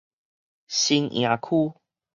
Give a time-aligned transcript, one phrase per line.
[0.67, 1.79] 新營區